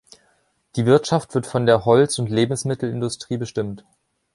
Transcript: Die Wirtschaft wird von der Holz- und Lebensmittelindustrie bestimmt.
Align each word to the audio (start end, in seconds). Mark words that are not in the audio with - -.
Die 0.77 0.87
Wirtschaft 0.87 1.35
wird 1.35 1.45
von 1.45 1.67
der 1.67 1.85
Holz- 1.85 2.17
und 2.17 2.27
Lebensmittelindustrie 2.31 3.37
bestimmt. 3.37 3.85